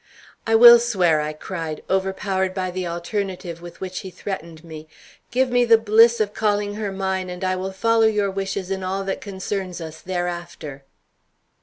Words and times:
"I 0.47 0.55
will 0.55 0.79
swear," 0.79 1.21
I 1.21 1.31
cried, 1.31 1.83
overpowered 1.87 2.55
by 2.55 2.71
the 2.71 2.87
alternative 2.87 3.61
with 3.61 3.79
which 3.79 3.99
he 3.99 4.09
threatened 4.09 4.63
me. 4.63 4.87
"Give 5.29 5.51
me 5.51 5.63
the 5.63 5.77
bliss 5.77 6.19
of 6.19 6.33
calling 6.33 6.73
her 6.73 6.91
mine, 6.91 7.29
and 7.29 7.43
I 7.43 7.55
will 7.55 7.71
follow 7.71 8.07
your 8.07 8.31
wishes 8.31 8.71
in 8.71 8.81
all 8.81 9.03
that 9.03 9.21
concerns 9.21 9.79
us 9.79 10.01
thereafter." 10.01 10.85